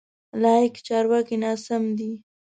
[0.41, 2.11] لایق: چارواکی ناسم دی.